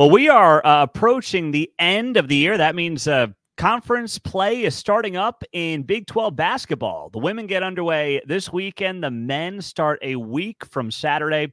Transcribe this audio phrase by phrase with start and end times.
[0.00, 2.56] Well, we are uh, approaching the end of the year.
[2.56, 3.26] That means uh,
[3.58, 7.10] conference play is starting up in Big 12 basketball.
[7.10, 11.52] The women get underway this weekend, the men start a week from Saturday.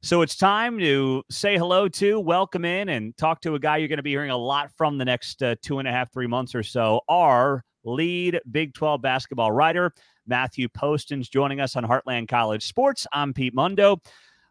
[0.00, 3.88] So it's time to say hello to, welcome in, and talk to a guy you're
[3.88, 6.28] going to be hearing a lot from the next uh, two and a half, three
[6.28, 7.00] months or so.
[7.08, 9.92] Our lead Big 12 basketball writer,
[10.24, 13.08] Matthew Postins joining us on Heartland College Sports.
[13.12, 14.00] I'm Pete Mundo.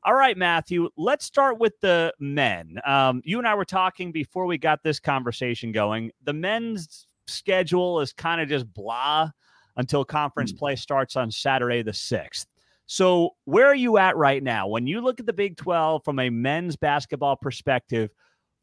[0.07, 2.79] All right, Matthew, let's start with the men.
[2.85, 6.11] Um, you and I were talking before we got this conversation going.
[6.23, 9.29] The men's schedule is kind of just blah
[9.75, 10.59] until conference mm.
[10.59, 12.46] play starts on Saturday, the 6th.
[12.85, 14.69] So, where are you at right now?
[14.69, 18.10] When you look at the Big 12 from a men's basketball perspective,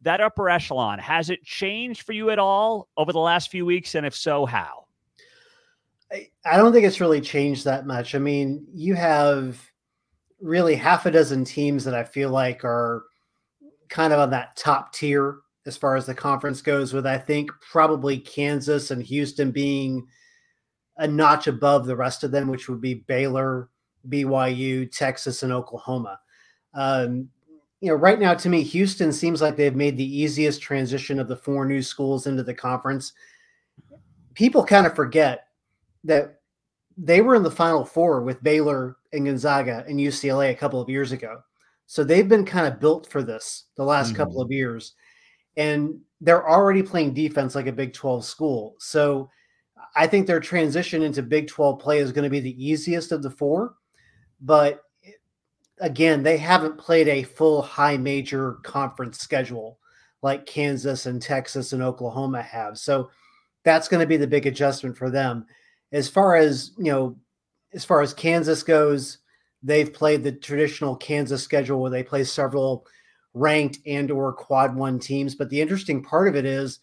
[0.01, 3.95] that upper echelon, has it changed for you at all over the last few weeks?
[3.95, 4.87] And if so, how?
[6.11, 8.15] I don't think it's really changed that much.
[8.15, 9.61] I mean, you have
[10.41, 13.05] really half a dozen teams that I feel like are
[13.89, 17.51] kind of on that top tier as far as the conference goes, with I think
[17.71, 20.07] probably Kansas and Houston being
[20.99, 23.71] a notch above the rest of them, which would be Baylor,
[24.09, 26.19] BYU, Texas, and Oklahoma.
[26.75, 27.29] Um,
[27.81, 31.29] you know, right now to me, Houston seems like they've made the easiest transition of
[31.29, 33.13] the four new schools into the conference.
[34.35, 35.49] People kind of forget
[36.05, 36.41] that
[36.97, 40.89] they were in the final four with Baylor and Gonzaga and UCLA a couple of
[40.89, 41.41] years ago.
[41.87, 44.17] So they've been kind of built for this the last mm-hmm.
[44.17, 44.95] couple of years.
[45.57, 48.77] And they're already playing defense like a Big 12 school.
[48.79, 49.31] So
[49.95, 53.23] I think their transition into Big 12 play is going to be the easiest of
[53.23, 53.75] the four.
[54.41, 54.83] But
[55.81, 59.79] again, they haven't played a full high major conference schedule
[60.23, 62.79] like Kansas and Texas and Oklahoma have.
[62.79, 63.11] So
[63.63, 65.47] that's going to be the big adjustment for them.
[65.95, 67.17] As far as, you know,
[67.73, 69.19] as far as Kansas goes,
[69.63, 72.87] they've played the traditional Kansas schedule where they play several
[73.33, 75.35] ranked and or quad one teams.
[75.35, 76.81] But the interesting part of it is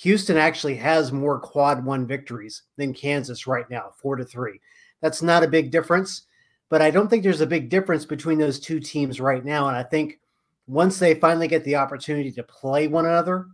[0.00, 4.60] Houston actually has more quad one victories than Kansas right now, four to three.
[5.00, 6.22] That's not a big difference,
[6.68, 9.68] but I don't think there's a big difference between those two teams right now.
[9.68, 10.18] And I think
[10.66, 13.46] once they finally get the opportunity to play one another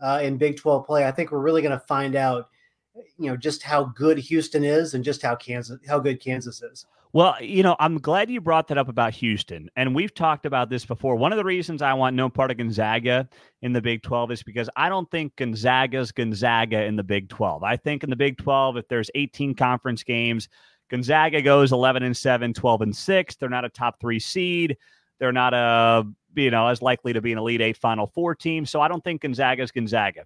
[0.00, 2.48] uh, in Big 12 play, I think we're really going to find out
[2.94, 6.86] you know just how good Houston is and just how Kansas how good Kansas is.
[7.14, 9.68] Well, you know, I'm glad you brought that up about Houston.
[9.76, 11.14] And we've talked about this before.
[11.14, 13.28] One of the reasons I want no part of Gonzaga
[13.60, 17.62] in the Big 12 is because I don't think Gonzaga's Gonzaga in the Big 12.
[17.64, 20.48] I think in the Big 12, if there's 18 conference games,
[20.90, 23.36] Gonzaga goes 11 and 7, 12 and 6.
[23.36, 24.78] They're not a top three seed.
[25.18, 26.04] They're not a,
[26.34, 28.64] you know, as likely to be an Elite Eight Final Four team.
[28.64, 30.24] So I don't think Gonzaga's Gonzaga.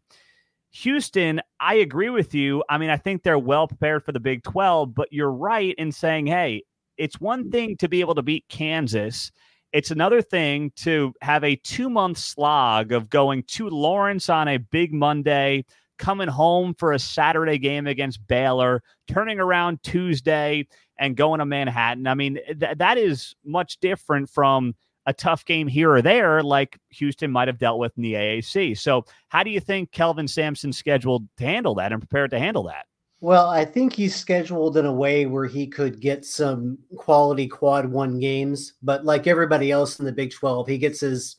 [0.82, 2.62] Houston, I agree with you.
[2.68, 5.90] I mean, I think they're well prepared for the Big 12, but you're right in
[5.90, 6.64] saying, hey,
[6.98, 9.32] it's one thing to be able to beat Kansas.
[9.72, 14.58] It's another thing to have a two month slog of going to Lawrence on a
[14.58, 15.64] big Monday,
[15.98, 20.66] coming home for a Saturday game against Baylor, turning around Tuesday
[20.98, 22.06] and going to Manhattan.
[22.06, 24.74] I mean, th- that is much different from
[25.06, 28.78] a tough game here or there, like Houston might have dealt with in the AAC.
[28.78, 32.64] So, how do you think Kelvin Sampson's scheduled to handle that and prepared to handle
[32.64, 32.86] that?
[33.20, 37.90] Well, I think he's scheduled in a way where he could get some quality quad
[37.90, 41.36] one games, but like everybody else in the Big 12, he gets his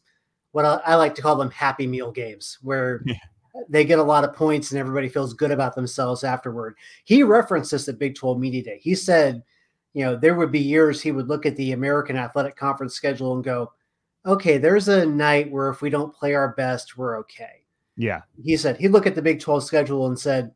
[0.53, 3.15] what I, like to call them happy meal games where yeah.
[3.69, 6.75] they get a lot of points and everybody feels good about themselves afterward.
[7.03, 8.79] He referenced this at Big 12 Media Day.
[8.81, 9.43] He said,
[9.93, 13.33] you know, there would be years he would look at the American Athletic Conference schedule
[13.33, 13.71] and go,
[14.25, 17.63] okay, there's a night where if we don't play our best, we're okay.
[17.95, 18.21] Yeah.
[18.43, 20.51] He said he'd look at the Big 12 schedule and said,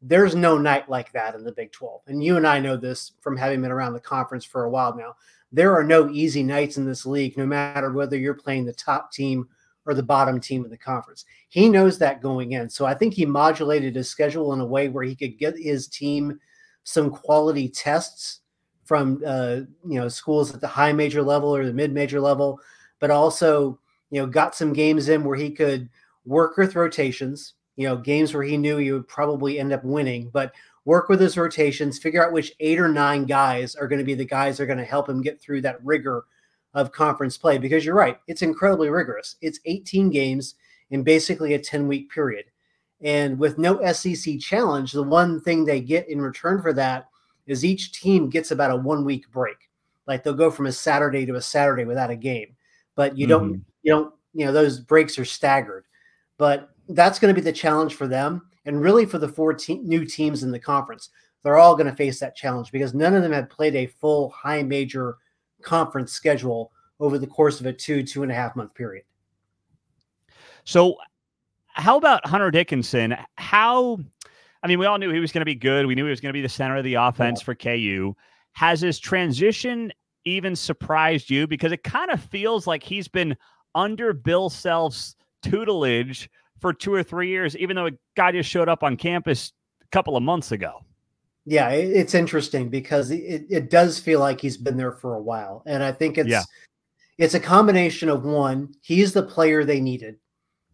[0.00, 2.02] there's no night like that in the Big 12.
[2.08, 4.94] And you and I know this from having been around the conference for a while
[4.94, 5.16] now.
[5.50, 9.12] There are no easy nights in this league, no matter whether you're playing the top
[9.12, 9.48] team
[9.86, 11.24] or the bottom team in the conference.
[11.48, 12.68] He knows that going in.
[12.68, 15.88] So I think he modulated his schedule in a way where he could get his
[15.88, 16.38] team
[16.84, 18.40] some quality tests
[18.84, 22.60] from uh, you know schools at the high major level or the mid major level,
[23.00, 23.78] but also
[24.10, 25.88] you know got some games in where he could
[26.24, 27.54] work with rotations.
[27.76, 30.52] You know, games where he knew he would probably end up winning, but
[30.84, 34.14] work with his rotations, figure out which eight or nine guys are going to be
[34.14, 36.24] the guys that are going to help him get through that rigor
[36.74, 37.58] of conference play.
[37.58, 39.36] Because you're right, it's incredibly rigorous.
[39.40, 40.54] It's 18 games
[40.90, 42.44] in basically a 10 week period.
[43.02, 47.08] And with no SEC challenge, the one thing they get in return for that
[47.46, 49.56] is each team gets about a one week break.
[50.06, 52.56] Like they'll go from a Saturday to a Saturday without a game,
[52.94, 53.48] but you mm-hmm.
[53.48, 55.86] don't, you don't, you know, those breaks are staggered.
[56.36, 59.78] But that's going to be the challenge for them, and really for the four te-
[59.78, 61.10] new teams in the conference.
[61.42, 64.30] They're all going to face that challenge because none of them have played a full
[64.30, 65.18] high major
[65.62, 69.04] conference schedule over the course of a two two and a half month period.
[70.64, 70.96] So,
[71.68, 73.16] how about Hunter Dickinson?
[73.36, 73.98] How,
[74.64, 75.84] I mean, we all knew he was going to be good.
[75.84, 77.44] We knew he was going to be the center of the offense yeah.
[77.44, 78.16] for KU.
[78.52, 79.92] Has his transition
[80.24, 81.46] even surprised you?
[81.46, 83.36] Because it kind of feels like he's been
[83.74, 86.30] under Bill Self's tutelage
[86.60, 89.52] for two or three years, even though a guy just showed up on campus
[89.82, 90.80] a couple of months ago.
[91.44, 95.62] Yeah, it's interesting because it, it does feel like he's been there for a while.
[95.66, 96.44] And I think it's yeah.
[97.18, 100.16] it's a combination of one, he's the player they needed.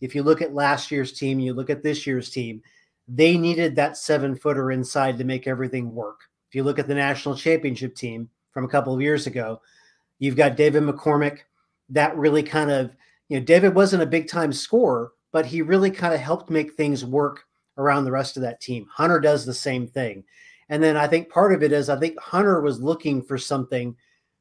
[0.01, 2.63] If you look at last year's team, you look at this year's team,
[3.13, 6.21] they needed that seven footer inside to make everything work.
[6.49, 9.61] If you look at the national championship team from a couple of years ago,
[10.21, 11.41] you've got David McCormick.
[11.89, 12.95] That really kind of,
[13.29, 16.75] you know, David wasn't a big time scorer, but he really kind of helped make
[16.75, 17.45] things work
[17.79, 18.87] around the rest of that team.
[18.93, 20.23] Hunter does the same thing.
[20.69, 23.97] And then I think part of it is I think Hunter was looking for something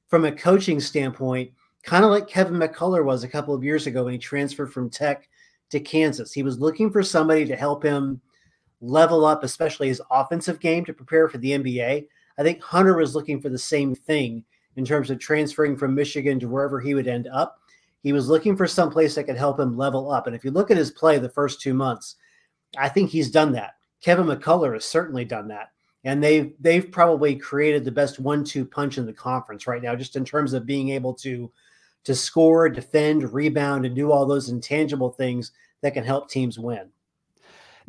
[0.09, 1.51] from a coaching standpoint,
[1.83, 4.91] kind of like Kevin McCullar was a couple of years ago when he transferred from
[4.91, 5.27] Tech
[5.71, 6.33] to Kansas.
[6.33, 8.21] He was looking for somebody to help him
[8.81, 12.07] level up, especially his offensive game to prepare for the NBA.
[12.37, 14.43] I think Hunter was looking for the same thing
[14.75, 17.57] in terms of transferring from Michigan to wherever he would end up.
[18.01, 20.25] He was looking for some place that could help him level up.
[20.25, 22.15] And if you look at his play the first two months,
[22.77, 23.71] I think he's done that.
[24.01, 25.71] Kevin McCullar has certainly done that
[26.03, 30.15] and they've they've probably created the best one-two punch in the conference right now, just
[30.15, 31.51] in terms of being able to
[32.05, 35.51] to score, defend, rebound, and do all those intangible things
[35.81, 36.89] that can help teams win.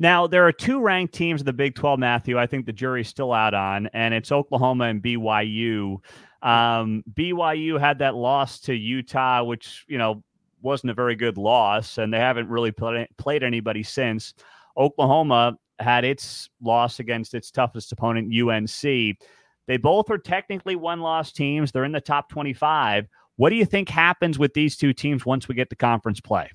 [0.01, 2.39] Now, there are two ranked teams in the Big 12, Matthew.
[2.39, 5.99] I think the jury's still out on, and it's Oklahoma and BYU.
[6.41, 10.25] Um, BYU had that loss to Utah, which, you know,
[10.63, 14.33] wasn't a very good loss, and they haven't really play, played anybody since.
[14.75, 18.83] Oklahoma had its loss against its toughest opponent, UNC.
[18.83, 21.73] They both are technically one loss teams.
[21.73, 23.07] They're in the top 25.
[23.37, 26.49] What do you think happens with these two teams once we get to conference play?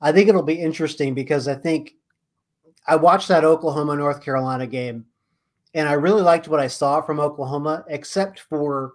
[0.00, 1.94] I think it'll be interesting because I think
[2.86, 5.06] I watched that Oklahoma North Carolina game
[5.74, 8.94] and I really liked what I saw from Oklahoma, except for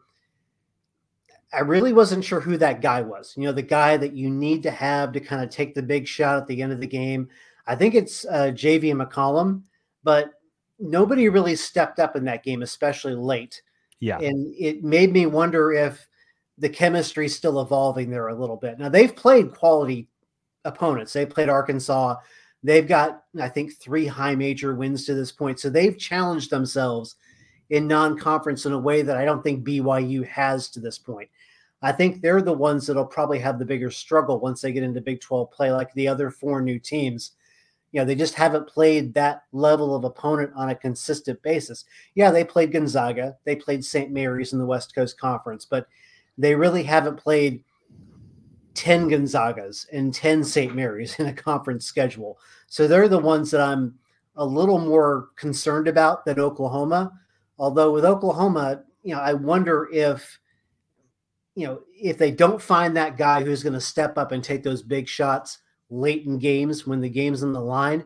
[1.52, 3.34] I really wasn't sure who that guy was.
[3.36, 6.08] You know, the guy that you need to have to kind of take the big
[6.08, 7.28] shot at the end of the game.
[7.68, 9.64] I think it's uh, JV McCollum,
[10.04, 10.32] but
[10.80, 13.62] nobody really stepped up in that game, especially late.
[14.00, 14.20] Yeah.
[14.20, 16.08] And it made me wonder if
[16.58, 18.80] the chemistry is still evolving there a little bit.
[18.80, 20.08] Now, they've played quality
[20.66, 21.14] opponents.
[21.14, 22.16] They played Arkansas.
[22.64, 25.60] They've got, I think, three high major wins to this point.
[25.60, 27.16] So they've challenged themselves
[27.70, 31.30] in non conference in a way that I don't think BYU has to this point.
[31.82, 35.00] I think they're the ones that'll probably have the bigger struggle once they get into
[35.00, 37.32] Big 12 play, like the other four new teams
[37.92, 41.86] you know, they just haven't played that level of opponent on a consistent basis.
[42.14, 44.12] Yeah, they played Gonzaga, they played St.
[44.12, 45.88] Mary's in the West Coast Conference, but
[46.38, 47.64] they really haven't played
[48.80, 50.74] 10 Gonzagas and 10 St.
[50.74, 52.40] Mary's in a conference schedule.
[52.68, 53.96] So they're the ones that I'm
[54.38, 57.12] a little more concerned about than Oklahoma.
[57.58, 60.40] Although with Oklahoma, you know, I wonder if
[61.56, 64.64] you know, if they don't find that guy who's going to step up and take
[64.64, 65.58] those big shots,
[65.90, 68.06] late in games when the game's on the line,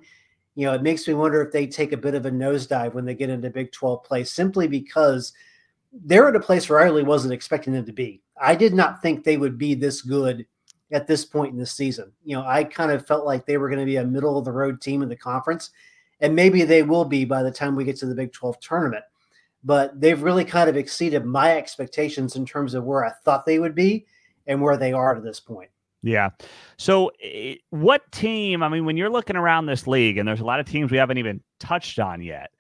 [0.56, 3.06] you know, it makes me wonder if they take a bit of a nosedive when
[3.06, 5.34] they get into Big 12 play simply because
[5.92, 8.24] they're at a place where I really wasn't expecting them to be.
[8.42, 10.48] I did not think they would be this good
[10.94, 12.12] at this point in the season.
[12.24, 14.46] You know, I kind of felt like they were going to be a middle of
[14.46, 15.72] the road team in the conference,
[16.22, 19.04] and maybe they will be by the time we get to the Big 12 tournament.
[19.64, 23.60] But they've really kind of exceeded my expectations in terms of where I thought they
[23.60, 24.06] would be
[24.46, 25.70] and where they are to this point.
[26.04, 26.30] Yeah.
[26.78, 28.62] So, eh, what team?
[28.62, 30.98] I mean, when you're looking around this league, and there's a lot of teams we
[30.98, 32.52] haven't even touched on yet,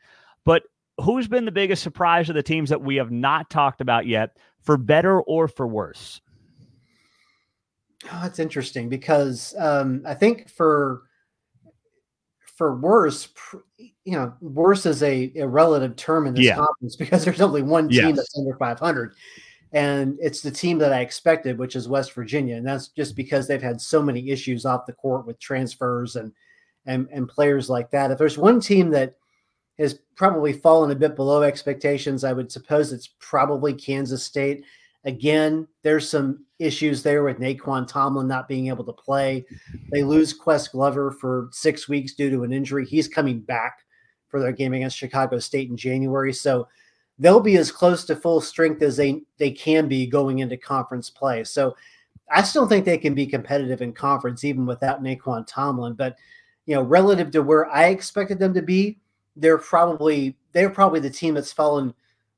[0.45, 0.63] but
[1.01, 4.37] who's been the biggest surprise of the teams that we have not talked about yet,
[4.61, 6.21] for better or for worse?
[8.11, 11.03] Oh, that's interesting because um, I think for
[12.57, 13.29] for worse,
[14.05, 16.55] you know, worse is a, a relative term in this yeah.
[16.55, 18.17] conference because there's only one team yes.
[18.17, 19.15] that's under 500
[19.73, 23.47] and it's the team that I expected, which is West Virginia, and that's just because
[23.47, 26.31] they've had so many issues off the court with transfers and
[26.85, 28.11] and and players like that.
[28.11, 29.15] If there's one team that
[29.79, 34.63] has probably fallen a bit below expectations, I would suppose it's probably Kansas State.
[35.05, 39.45] Again, there's some issues there with Nae'Qwan Tomlin not being able to play.
[39.91, 42.85] They lose Quest Glover for six weeks due to an injury.
[42.85, 43.79] He's coming back
[44.29, 46.31] for their game against Chicago State in January.
[46.31, 46.67] So
[47.19, 51.09] they'll be as close to full strength as they they can be going into conference
[51.09, 51.43] play.
[51.43, 51.75] So
[52.31, 55.93] I still think they can be competitive in conference even without Nae'Qwan Tomlin.
[55.93, 56.17] But
[56.65, 58.99] you know, relative to where I expected them to be,
[59.35, 61.93] they're probably they're probably the team that's fallen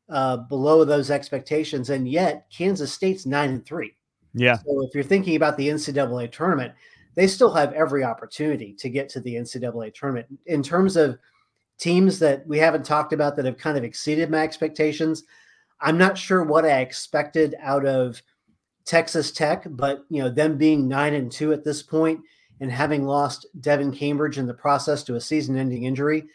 [0.10, 1.90] uh, below those expectations.
[1.90, 3.96] And yet Kansas State's nine and three.
[4.34, 4.58] Yeah.
[4.58, 6.74] So if you're thinking about the NCAA tournament,
[7.16, 10.28] they still have every opportunity to get to the NCAA tournament.
[10.46, 11.18] In terms of
[11.78, 15.24] teams that we haven't talked about that have kind of exceeded my expectations,
[15.82, 18.22] I'm not sure what I expected out of
[18.86, 22.20] Texas Tech, but you know them being nine and two at this point
[22.62, 26.26] and having lost Devan Cambridge in the process to a season-ending injury,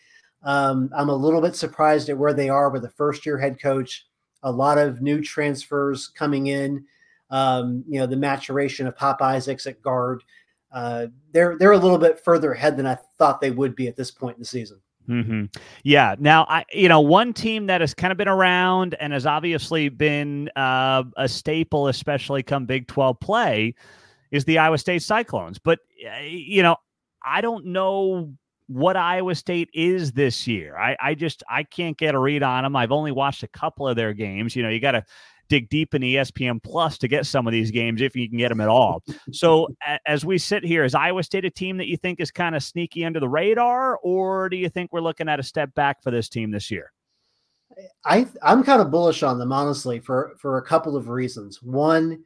[0.42, 4.06] um, I'm a little bit surprised at where they are with a first-year head coach,
[4.42, 6.84] a lot of new transfers coming in.
[7.30, 10.24] Um, you know the maturation of Pop Isaacs at guard.
[10.72, 13.96] Uh, they're they're a little bit further ahead than I thought they would be at
[13.96, 14.80] this point in the season.
[15.08, 15.44] Mm-hmm.
[15.82, 16.14] Yeah.
[16.18, 19.88] Now, I you know one team that has kind of been around and has obviously
[19.88, 23.74] been uh, a staple, especially come Big Twelve play,
[24.30, 25.58] is the Iowa State Cyclones.
[25.58, 25.80] But
[26.24, 26.76] you know,
[27.24, 28.32] I don't know
[28.70, 30.78] what Iowa State is this year.
[30.78, 32.76] I, I just I can't get a read on them.
[32.76, 34.54] I've only watched a couple of their games.
[34.54, 35.04] You know, you got to
[35.48, 38.50] dig deep in ESPN Plus to get some of these games if you can get
[38.50, 39.02] them at all.
[39.32, 39.66] So
[40.06, 42.62] as we sit here, is Iowa State a team that you think is kind of
[42.62, 46.12] sneaky under the radar, or do you think we're looking at a step back for
[46.12, 46.92] this team this year?
[48.04, 51.60] I I'm kind of bullish on them honestly for for a couple of reasons.
[51.60, 52.22] One,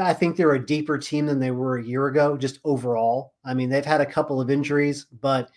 [0.00, 3.34] I think they're a deeper team than they were a year ago, just overall.
[3.44, 5.50] I mean, they've had a couple of injuries, but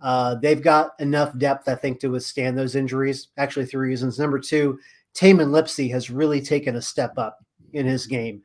[0.00, 3.28] uh, they've got enough depth, I think, to withstand those injuries.
[3.36, 4.18] Actually, three reasons.
[4.18, 4.78] Number two,
[5.14, 8.42] Tamin Lipsey has really taken a step up in his game.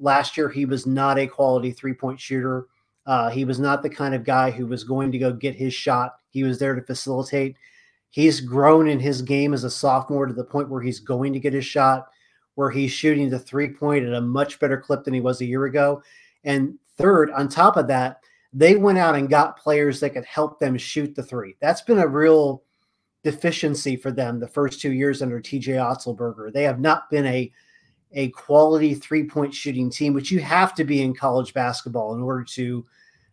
[0.00, 2.66] Last year, he was not a quality three point shooter.
[3.06, 5.74] Uh, he was not the kind of guy who was going to go get his
[5.74, 6.16] shot.
[6.30, 7.56] He was there to facilitate.
[8.10, 11.40] He's grown in his game as a sophomore to the point where he's going to
[11.40, 12.08] get his shot,
[12.54, 15.46] where he's shooting the three point at a much better clip than he was a
[15.46, 16.02] year ago.
[16.44, 18.20] And third, on top of that,
[18.52, 21.56] they went out and got players that could help them shoot the three.
[21.60, 22.62] That's been a real
[23.24, 26.52] deficiency for them the first two years under TJ Otzelberger.
[26.52, 27.50] They have not been a
[28.14, 32.22] a quality three point shooting team, which you have to be in college basketball in
[32.22, 32.84] order to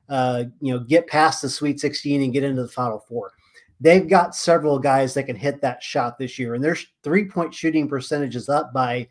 [0.07, 3.33] uh, you know get past the Sweet 16 and get into the Final Four.
[3.81, 7.53] They've got several guys that can hit that shot this year, and their three point
[7.53, 9.07] shooting percentage is up by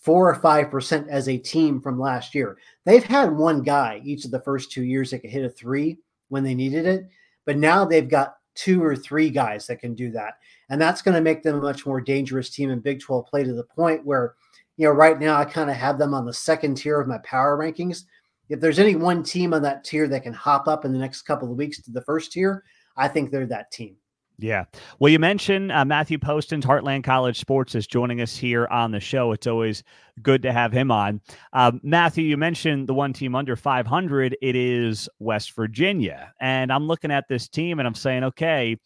[0.00, 2.58] four or five percent as a team from last year.
[2.84, 5.98] They've had one guy each of the first two years that could hit a three
[6.28, 7.08] when they needed it,
[7.46, 10.34] but now they've got two or three guys that can do that.
[10.68, 13.44] And that's going to make them a much more dangerous team in Big 12 play
[13.44, 14.34] to the point where,
[14.76, 17.18] you know, right now I kind of have them on the second tier of my
[17.18, 18.04] power rankings.
[18.48, 21.22] If there's any one team on that tier that can hop up in the next
[21.22, 22.64] couple of weeks to the first tier,
[22.96, 23.96] I think they're that team.
[24.42, 24.64] Yeah.
[24.98, 29.00] Well, you mentioned uh, Matthew Postins Heartland College Sports, is joining us here on the
[29.00, 29.32] show.
[29.32, 29.82] It's always
[30.22, 31.20] good to have him on.
[31.52, 34.36] Uh, Matthew, you mentioned the one team under 500.
[34.40, 36.32] It is West Virginia.
[36.40, 38.76] And I'm looking at this team and I'm saying, okay,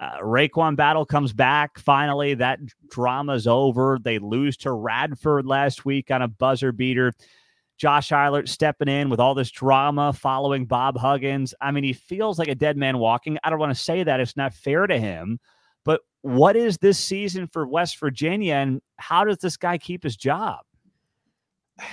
[0.00, 1.78] uh, RaeQuan Battle comes back.
[1.78, 2.58] Finally, that
[2.90, 3.98] drama's over.
[4.02, 7.12] They lose to Radford last week on a buzzer beater.
[7.80, 11.54] Josh Eilert stepping in with all this drama following Bob Huggins.
[11.62, 13.38] I mean, he feels like a dead man walking.
[13.42, 14.20] I don't want to say that.
[14.20, 15.40] It's not fair to him.
[15.82, 20.16] But what is this season for West Virginia and how does this guy keep his
[20.16, 20.60] job?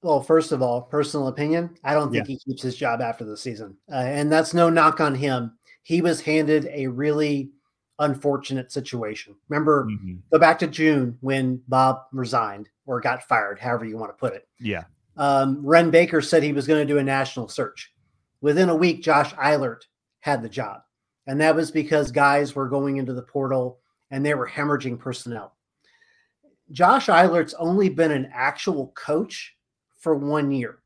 [0.00, 2.34] Well, first of all, personal opinion, I don't think yeah.
[2.34, 3.76] he keeps his job after the season.
[3.90, 5.58] Uh, and that's no knock on him.
[5.82, 7.50] He was handed a really
[7.98, 9.34] unfortunate situation.
[9.48, 10.18] Remember, mm-hmm.
[10.32, 14.34] go back to June when Bob resigned or got fired, however you want to put
[14.34, 14.48] it.
[14.58, 14.84] Yeah.
[15.18, 17.92] Um, Wren Baker said he was going to do a national search.
[18.40, 19.86] Within a week, Josh Eilert
[20.20, 20.80] had the job.
[21.26, 23.80] And that was because guys were going into the portal
[24.10, 25.54] and they were hemorrhaging personnel.
[26.72, 29.54] Josh Eilert's only been an actual coach
[29.98, 30.78] for one year.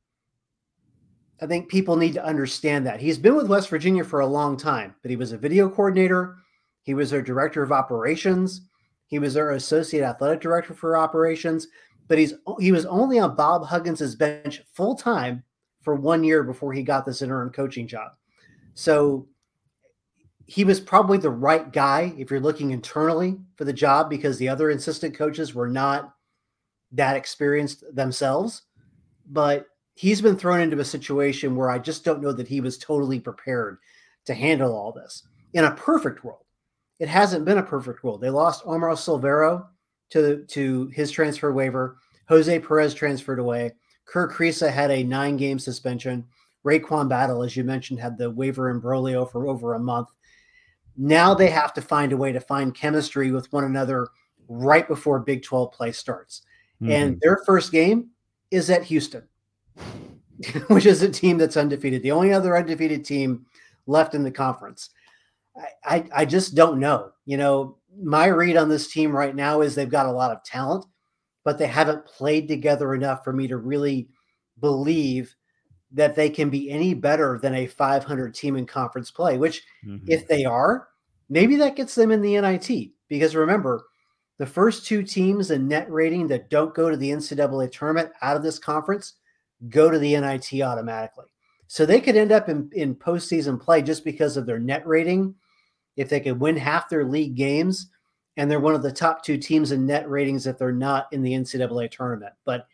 [1.41, 3.01] I think people need to understand that.
[3.01, 6.37] He's been with West Virginia for a long time, but he was a video coordinator.
[6.83, 8.63] He was their director of operations.
[9.07, 11.69] He was their associate athletic director for operations
[12.09, 15.43] but he's he was only on Bob Huggins's bench full time
[15.83, 18.13] for one year before he got this interim coaching job.
[18.75, 19.29] So
[20.47, 24.49] he was probably the right guy if you're looking internally for the job because the
[24.49, 26.15] other assistant coaches were not
[26.93, 28.63] that experienced themselves.
[29.31, 32.79] But he's been thrown into a situation where I just don't know that he was
[32.79, 33.79] totally prepared
[34.27, 35.23] to handle all this.
[35.55, 36.45] In a perfect world,
[36.99, 38.21] it hasn't been a perfect world.
[38.21, 39.67] They lost Omar Silverio
[40.13, 41.97] to to his transfer waiver.
[42.29, 43.73] Jose Perez transferred away.
[44.05, 46.25] Kerr Kriisa had a nine game suspension.
[46.65, 50.09] RaeQuan Battle, as you mentioned, had the waiver imbroglio for over a month.
[50.97, 54.09] Now they have to find a way to find chemistry with one another
[54.49, 56.43] right before Big 12 play starts.
[56.81, 56.93] Mm-hmm.
[56.93, 58.11] And their first game
[58.51, 59.27] is at Houston,
[60.69, 62.03] which is a team that's undefeated.
[62.03, 63.47] The only other undefeated team
[63.87, 64.91] left in the conference.
[65.57, 67.13] I, I, I just don't know.
[67.25, 70.45] You know, my read on this team right now is they've got a lot of
[70.45, 70.85] talent,
[71.45, 74.09] but they haven't played together enough for me to really
[74.61, 75.35] believe
[75.93, 80.11] that they can be any better than a 500 team in conference play, which, mm-hmm.
[80.11, 80.89] if they are,
[81.29, 82.93] maybe that gets them in the NIT.
[83.09, 83.85] Because remember,
[84.39, 88.37] the first two teams in net rating that don't go to the NCAA tournament out
[88.37, 89.15] of this conference
[89.69, 91.27] go to the NIT automatically.
[91.69, 95.35] So they could end up in, in postseason play just because of their net rating.
[95.97, 97.89] If they could win half their league games,
[98.37, 101.23] and they're one of the top two teams in net ratings if they're not in
[101.23, 102.33] the NCAA tournament.
[102.45, 102.67] But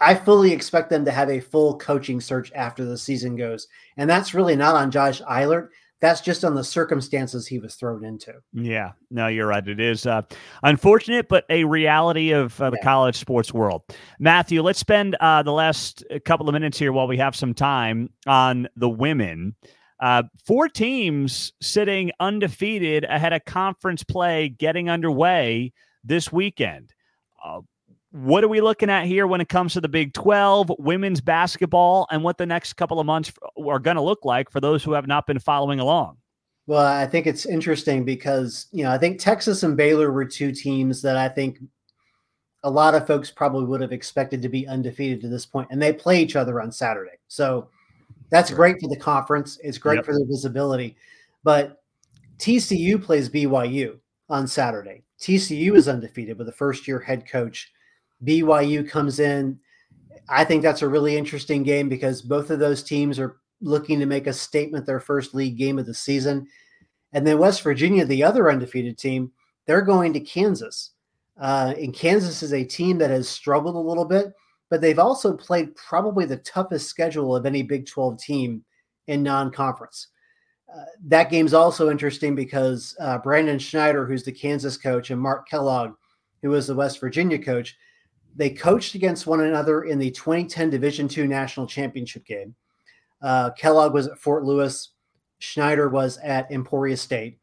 [0.00, 3.68] I fully expect them to have a full coaching search after the season goes.
[3.96, 5.70] And that's really not on Josh Eilert.
[6.00, 8.34] That's just on the circumstances he was thrown into.
[8.52, 9.66] Yeah, no, you're right.
[9.66, 10.22] It is uh,
[10.62, 12.84] unfortunate, but a reality of uh, the yeah.
[12.84, 13.82] college sports world.
[14.18, 18.10] Matthew, let's spend uh, the last couple of minutes here while we have some time
[18.26, 19.54] on the women.
[20.00, 25.72] Uh, four teams sitting undefeated ahead of conference play getting underway
[26.02, 26.92] this weekend.
[27.44, 27.60] Uh,
[28.10, 32.06] what are we looking at here when it comes to the Big 12 women's basketball
[32.10, 34.92] and what the next couple of months are going to look like for those who
[34.92, 36.16] have not been following along?
[36.66, 40.52] Well, I think it's interesting because, you know, I think Texas and Baylor were two
[40.52, 41.58] teams that I think
[42.62, 45.80] a lot of folks probably would have expected to be undefeated to this point, and
[45.80, 47.18] they play each other on Saturday.
[47.28, 47.68] So
[48.30, 49.58] that's great for the conference.
[49.62, 50.04] It's great yep.
[50.04, 50.96] for the visibility.
[51.42, 51.82] But
[52.38, 55.04] TCU plays BYU on Saturday.
[55.20, 57.72] TCU is undefeated with a first year head coach
[58.24, 59.58] BYU comes in.
[60.28, 64.06] I think that's a really interesting game because both of those teams are looking to
[64.06, 66.46] make a statement their first league game of the season.
[67.12, 69.32] And then West Virginia, the other undefeated team,
[69.66, 70.90] they're going to Kansas.
[71.40, 74.32] Uh, and Kansas is a team that has struggled a little bit,
[74.70, 78.64] but they've also played probably the toughest schedule of any Big 12 team
[79.06, 80.08] in non conference.
[80.74, 85.48] Uh, that game's also interesting because uh, Brandon Schneider, who's the Kansas coach, and Mark
[85.48, 85.92] Kellogg,
[86.42, 87.76] who was the West Virginia coach,
[88.34, 92.54] they coached against one another in the 2010 Division II National Championship game.
[93.22, 94.90] Uh, Kellogg was at Fort Lewis.
[95.38, 97.38] Schneider was at Emporia State.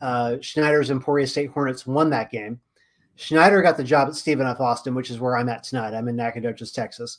[0.00, 2.60] Uh, Schneider's Emporia State Hornets won that game.
[3.20, 4.60] Schneider got the job at Stephen F.
[4.60, 5.92] Austin, which is where I'm at tonight.
[5.92, 7.18] I'm in Nacogdoches, Texas.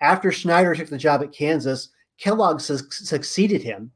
[0.00, 3.92] After Schneider took the job at Kansas, Kellogg su- succeeded him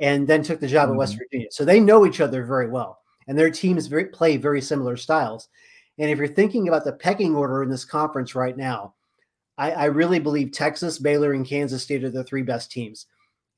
[0.00, 0.94] and then took the job mm-hmm.
[0.94, 1.24] at West mm-hmm.
[1.24, 1.48] Virginia.
[1.50, 5.50] So they know each other very well, and their teams very, play very similar styles.
[5.98, 8.94] And if you're thinking about the pecking order in this conference right now,
[9.58, 13.06] I, I really believe Texas, Baylor, and Kansas State are the three best teams.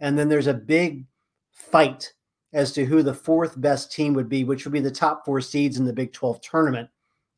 [0.01, 1.07] And then there's a big
[1.53, 2.13] fight
[2.53, 5.41] as to who the fourth best team would be, which would be the top four
[5.41, 6.91] seeds in the Big 12 tournament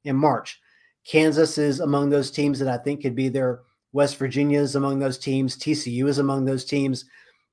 [0.06, 0.60] in March.
[1.06, 3.60] Kansas is among those teams that I think could be there.
[3.92, 5.56] West Virginia is among those teams.
[5.56, 7.04] TCU is among those teams.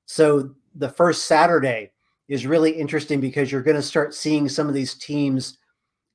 [0.06, 1.92] So the first Saturday
[2.28, 5.58] is really interesting because you're going to start seeing some of these teams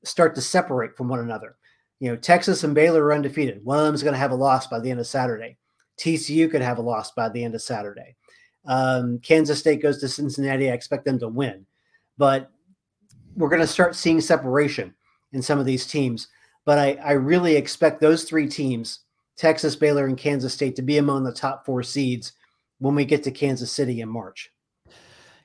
[0.04, 1.56] start to separate from one another.
[2.00, 3.64] You know, Texas and Baylor are undefeated.
[3.64, 5.58] One of them is going to have a loss by the end of Saturday.
[6.00, 8.16] TCU could have a loss by the end of Saturday.
[8.66, 10.70] Um, Kansas State goes to Cincinnati.
[10.70, 11.66] I expect them to win,
[12.18, 12.52] but
[13.36, 14.94] we're going to start seeing separation
[15.34, 16.28] in some of these teams.
[16.66, 19.00] But I, I really expect those three teams,
[19.38, 22.34] Texas, Baylor, and Kansas State, to be among the top four seeds
[22.80, 24.52] when we get to Kansas City in March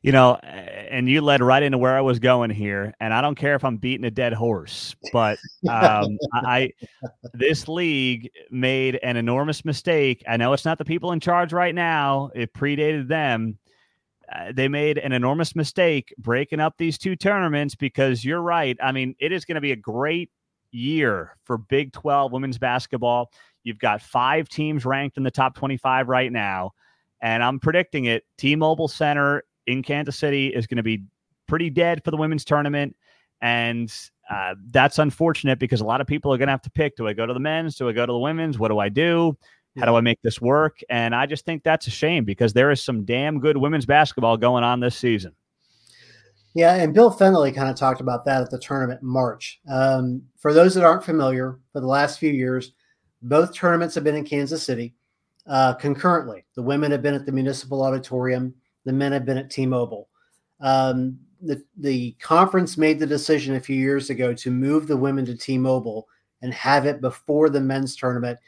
[0.04, 2.92] you know, and you led right into where I was going here.
[3.00, 5.38] And I don't care if I'm beating a dead horse, but
[5.70, 6.72] um, I
[7.32, 10.22] this league made an enormous mistake.
[10.28, 13.58] I know it's not the people in charge right now; it predated them.
[14.32, 18.76] Uh, they made an enormous mistake breaking up these two tournaments because you're right.
[18.82, 20.30] I mean, it is going to be a great
[20.70, 23.30] year for Big 12 women's basketball.
[23.62, 26.72] You've got five teams ranked in the top 25 right now.
[27.20, 28.24] And I'm predicting it.
[28.38, 31.04] T Mobile Center in Kansas City is going to be
[31.46, 32.96] pretty dead for the women's tournament.
[33.40, 33.92] And
[34.30, 37.06] uh, that's unfortunate because a lot of people are going to have to pick do
[37.06, 37.76] I go to the men's?
[37.76, 38.58] Do I go to the women's?
[38.58, 39.36] What do I do?
[39.78, 40.78] How do I make this work?
[40.88, 44.36] And I just think that's a shame because there is some damn good women's basketball
[44.36, 45.34] going on this season.
[46.54, 49.60] Yeah, and Bill Fennelly kind of talked about that at the tournament in March.
[49.68, 52.72] Um, for those that aren't familiar, for the last few years,
[53.22, 54.94] both tournaments have been in Kansas City
[55.48, 56.44] uh, concurrently.
[56.54, 60.08] The women have been at the Municipal Auditorium, the men have been at T-Mobile.
[60.60, 65.26] Um, the the conference made the decision a few years ago to move the women
[65.26, 66.08] to T-Mobile
[66.42, 68.38] and have it before the men's tournament.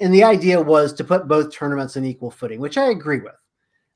[0.00, 3.34] And the idea was to put both tournaments in equal footing, which I agree with.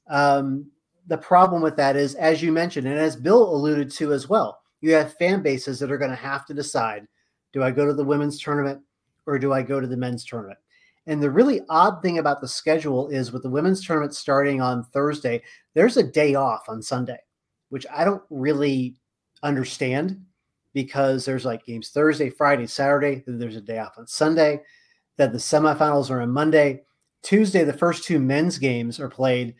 [0.09, 0.70] Um,
[1.06, 4.61] the problem with that is, as you mentioned, and as Bill alluded to as well,
[4.80, 7.06] you have fan bases that are going to have to decide:
[7.52, 8.80] Do I go to the women's tournament
[9.26, 10.59] or do I go to the men's tournament?
[11.06, 14.85] And the really odd thing about the schedule is with the women's tournament starting on
[14.85, 15.42] Thursday,
[15.74, 17.18] there's a day off on Sunday,
[17.68, 18.96] which I don't really
[19.42, 20.20] understand
[20.72, 24.61] because there's like games Thursday, Friday, Saturday, then there's a day off on Sunday,
[25.16, 26.83] that the semifinals are on Monday.
[27.22, 29.55] Tuesday, the first two men's games are played,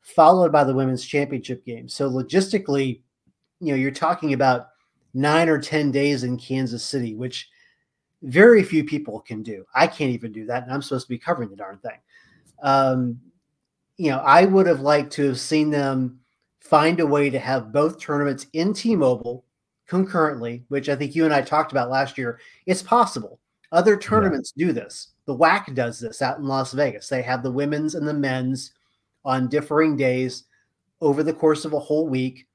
[0.00, 1.88] followed by the women's championship game.
[1.88, 3.00] So logistically,
[3.60, 4.68] you know, you're talking about
[5.14, 7.48] nine or 10 days in Kansas City, which
[8.22, 9.64] very few people can do.
[9.74, 10.64] I can't even do that.
[10.64, 11.98] And I'm supposed to be covering the darn thing.
[12.62, 13.20] Um,
[13.96, 16.20] you know, I would have liked to have seen them
[16.60, 19.44] find a way to have both tournaments in T Mobile
[19.86, 22.40] concurrently, which I think you and I talked about last year.
[22.66, 23.38] It's possible.
[23.72, 24.66] Other tournaments yeah.
[24.66, 25.08] do this.
[25.26, 27.08] The WAC does this out in Las Vegas.
[27.08, 28.72] They have the women's and the men's
[29.24, 30.44] on differing days
[31.00, 32.46] over the course of a whole week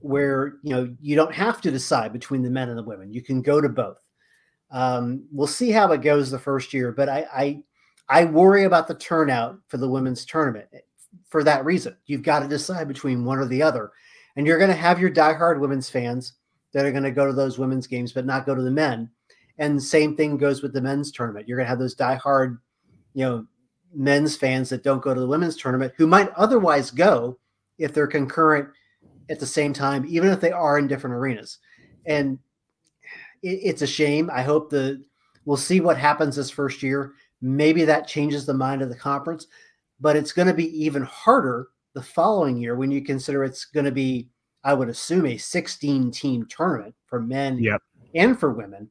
[0.00, 3.12] where you know you don't have to decide between the men and the women.
[3.12, 3.98] You can go to both.
[4.70, 7.62] Um, we'll see how it goes the first year, but I, I
[8.08, 10.68] I worry about the turnout for the women's tournament
[11.28, 11.96] for that reason.
[12.06, 13.92] You've got to decide between one or the other,
[14.36, 16.34] and you're going to have your diehard women's fans
[16.72, 19.10] that are going to go to those women's games but not go to the men.
[19.58, 21.46] And same thing goes with the men's tournament.
[21.46, 22.58] You're going to have those diehard,
[23.14, 23.46] you know,
[23.94, 27.38] men's fans that don't go to the women's tournament who might otherwise go
[27.78, 28.68] if they're concurrent
[29.30, 31.58] at the same time, even if they are in different arenas.
[32.06, 32.38] And
[33.42, 34.30] it, it's a shame.
[34.32, 35.02] I hope the
[35.44, 37.12] we'll see what happens this first year.
[37.40, 39.46] Maybe that changes the mind of the conference,
[40.00, 43.84] but it's going to be even harder the following year when you consider it's going
[43.84, 44.28] to be,
[44.64, 47.82] I would assume, a 16 team tournament for men yep.
[48.14, 48.90] and for women.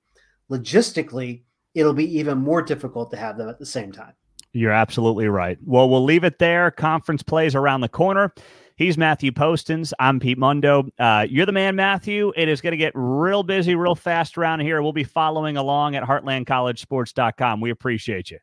[0.54, 1.42] Logistically,
[1.74, 4.14] it'll be even more difficult to have them at the same time.
[4.52, 5.58] You're absolutely right.
[5.66, 6.70] Well, we'll leave it there.
[6.70, 8.32] Conference plays around the corner.
[8.76, 9.94] He's Matthew Postins.
[10.00, 10.90] I'm Pete Mundo.
[11.00, 12.34] Uh, you're the man, Matthew.
[12.36, 14.82] It is going to get real busy real fast around here.
[14.82, 17.62] We'll be following along at heartlandcollegesports.com.
[17.62, 18.40] We appreciate you.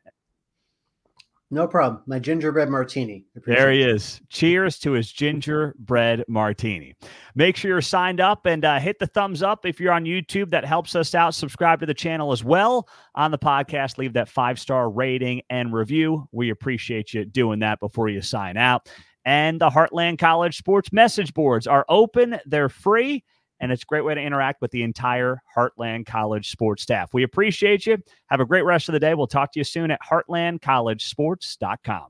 [1.53, 2.01] No problem.
[2.07, 3.25] My gingerbread martini.
[3.45, 4.21] There he is.
[4.29, 6.95] Cheers to his gingerbread martini.
[7.35, 10.49] Make sure you're signed up and uh, hit the thumbs up if you're on YouTube.
[10.51, 11.35] That helps us out.
[11.35, 13.97] Subscribe to the channel as well on the podcast.
[13.97, 16.25] Leave that five star rating and review.
[16.31, 18.89] We appreciate you doing that before you sign out.
[19.25, 23.25] And the Heartland College Sports message boards are open, they're free,
[23.61, 27.13] and it's a great way to interact with the entire Heartland College sports staff.
[27.13, 27.97] We appreciate you.
[28.27, 29.13] Have a great rest of the day.
[29.13, 32.07] We'll talk to you soon at heartlandcollegesports.com.